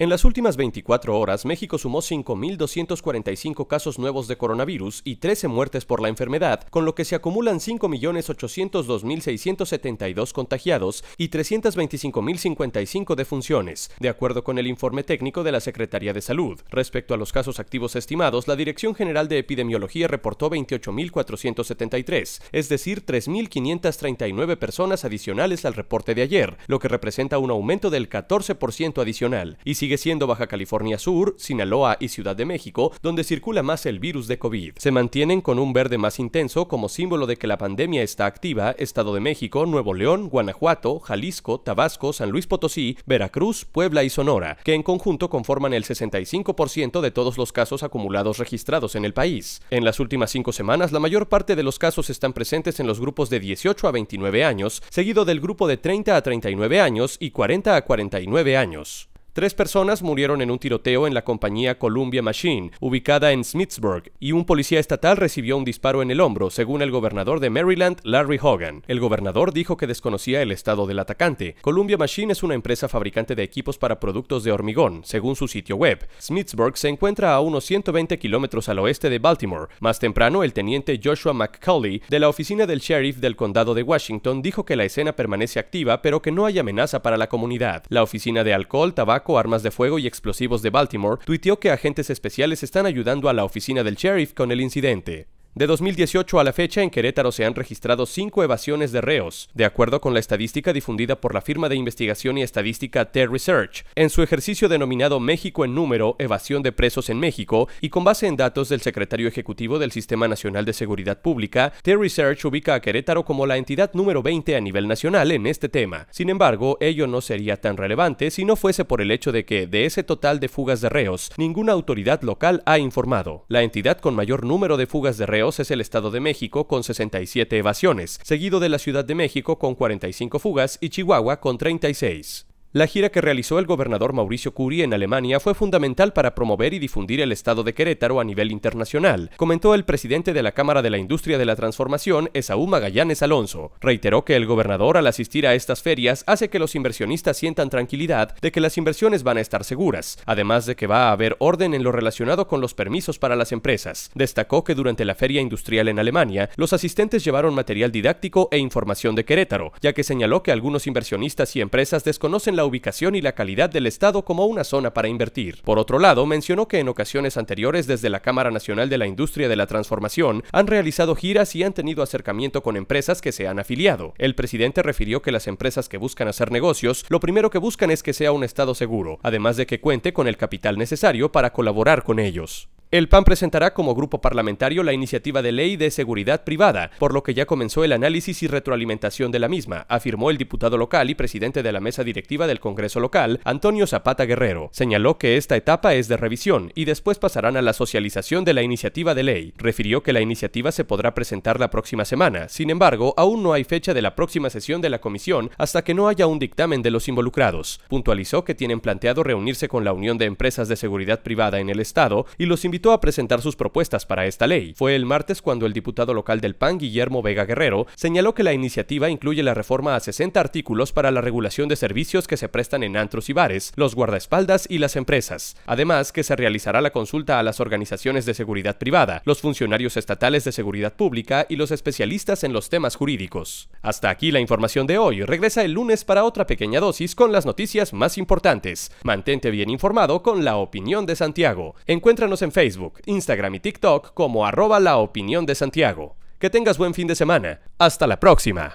[0.00, 5.84] En las últimas 24 horas, México sumó 5.245 casos nuevos de coronavirus y 13 muertes
[5.84, 14.42] por la enfermedad, con lo que se acumulan 5.802.672 contagiados y 325.055 defunciones, de acuerdo
[14.42, 16.58] con el informe técnico de la Secretaría de Salud.
[16.70, 23.04] Respecto a los casos activos estimados, la Dirección General de Epidemiología reportó 28.473, es decir,
[23.04, 29.58] 3.539 personas adicionales al reporte de ayer, lo que representa un aumento del 14% adicional.
[29.62, 33.98] Y sigue siendo Baja California Sur, Sinaloa y Ciudad de México, donde circula más el
[33.98, 34.74] virus de COVID.
[34.78, 38.74] Se mantienen con un verde más intenso como símbolo de que la pandemia está activa
[38.78, 44.58] Estado de México, Nuevo León, Guanajuato, Jalisco, Tabasco, San Luis Potosí, Veracruz, Puebla y Sonora,
[44.64, 49.60] que en conjunto conforman el 65% de todos los casos acumulados registrados en el país.
[49.70, 53.00] En las últimas cinco semanas, la mayor parte de los casos están presentes en los
[53.00, 57.30] grupos de 18 a 29 años, seguido del grupo de 30 a 39 años y
[57.30, 59.10] 40 a 49 años.
[59.32, 64.32] Tres personas murieron en un tiroteo en la compañía Columbia Machine, ubicada en Smithsburg, y
[64.32, 68.40] un policía estatal recibió un disparo en el hombro, según el gobernador de Maryland, Larry
[68.42, 68.82] Hogan.
[68.88, 71.54] El gobernador dijo que desconocía el estado del atacante.
[71.60, 75.76] Columbia Machine es una empresa fabricante de equipos para productos de hormigón, según su sitio
[75.76, 76.08] web.
[76.20, 79.68] Smithsburg se encuentra a unos 120 kilómetros al oeste de Baltimore.
[79.78, 84.42] Más temprano, el teniente Joshua McCauley, de la oficina del sheriff del condado de Washington,
[84.42, 87.84] dijo que la escena permanece activa, pero que no hay amenaza para la comunidad.
[87.90, 92.10] La oficina de alcohol, tabaco, armas de fuego y explosivos de Baltimore, tuiteó que agentes
[92.10, 95.28] especiales están ayudando a la oficina del sheriff con el incidente.
[95.56, 99.64] De 2018 a la fecha, en Querétaro se han registrado cinco evasiones de reos, de
[99.64, 104.22] acuerdo con la estadística difundida por la firma de investigación y estadística T-Research, en su
[104.22, 108.68] ejercicio denominado México en número, evasión de presos en México, y con base en datos
[108.68, 113.56] del secretario ejecutivo del Sistema Nacional de Seguridad Pública, T-Research ubica a Querétaro como la
[113.56, 116.06] entidad número 20 a nivel nacional en este tema.
[116.12, 119.66] Sin embargo, ello no sería tan relevante si no fuese por el hecho de que,
[119.66, 123.46] de ese total de fugas de reos, ninguna autoridad local ha informado.
[123.48, 126.84] La entidad con mayor número de fugas de reos es el Estado de México con
[126.84, 132.49] 67 evasiones, seguido de la Ciudad de México con 45 fugas y Chihuahua con 36.
[132.72, 136.78] La gira que realizó el gobernador Mauricio Curi en Alemania fue fundamental para promover y
[136.78, 140.90] difundir el estado de Querétaro a nivel internacional, comentó el presidente de la Cámara de
[140.90, 143.72] la Industria de la Transformación, Esaú Magallanes Alonso.
[143.80, 148.36] Reiteró que el gobernador al asistir a estas ferias hace que los inversionistas sientan tranquilidad
[148.40, 151.74] de que las inversiones van a estar seguras, además de que va a haber orden
[151.74, 154.12] en lo relacionado con los permisos para las empresas.
[154.14, 159.16] Destacó que durante la feria industrial en Alemania, los asistentes llevaron material didáctico e información
[159.16, 163.32] de Querétaro, ya que señaló que algunos inversionistas y empresas desconocen la ubicación y la
[163.32, 165.62] calidad del Estado como una zona para invertir.
[165.62, 169.48] Por otro lado, mencionó que en ocasiones anteriores desde la Cámara Nacional de la Industria
[169.48, 173.58] de la Transformación han realizado giras y han tenido acercamiento con empresas que se han
[173.58, 174.14] afiliado.
[174.18, 178.02] El presidente refirió que las empresas que buscan hacer negocios, lo primero que buscan es
[178.02, 182.04] que sea un Estado seguro, además de que cuente con el capital necesario para colaborar
[182.04, 182.68] con ellos.
[182.92, 187.22] El PAN presentará como grupo parlamentario la iniciativa de ley de seguridad privada, por lo
[187.22, 191.14] que ya comenzó el análisis y retroalimentación de la misma, afirmó el diputado local y
[191.14, 194.70] presidente de la mesa directiva del Congreso local, Antonio Zapata Guerrero.
[194.72, 198.62] Señaló que esta etapa es de revisión y después pasarán a la socialización de la
[198.62, 199.54] iniciativa de ley.
[199.56, 202.48] Refirió que la iniciativa se podrá presentar la próxima semana.
[202.48, 205.94] Sin embargo, aún no hay fecha de la próxima sesión de la comisión hasta que
[205.94, 207.80] no haya un dictamen de los involucrados.
[207.88, 211.78] Puntualizó que tienen planteado reunirse con la Unión de Empresas de Seguridad Privada en el
[211.78, 214.72] Estado y los a presentar sus propuestas para esta ley.
[214.74, 218.54] Fue el martes cuando el diputado local del PAN, Guillermo Vega Guerrero, señaló que la
[218.54, 222.82] iniciativa incluye la reforma a 60 artículos para la regulación de servicios que se prestan
[222.82, 225.56] en antros y bares, los guardaespaldas y las empresas.
[225.66, 230.44] Además, que se realizará la consulta a las organizaciones de seguridad privada, los funcionarios estatales
[230.44, 233.68] de seguridad pública y los especialistas en los temas jurídicos.
[233.82, 235.22] Hasta aquí la información de hoy.
[235.22, 238.92] Regresa el lunes para otra pequeña dosis con las noticias más importantes.
[239.02, 241.74] Mantente bien informado con la opinión de Santiago.
[241.86, 246.16] Encuéntranos en Facebook Facebook, Instagram y TikTok como arroba la opinión de Santiago.
[246.38, 247.60] Que tengas buen fin de semana.
[247.78, 248.74] Hasta la próxima.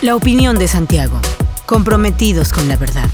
[0.00, 1.20] La opinión de Santiago.
[1.66, 3.10] Comprometidos con la verdad.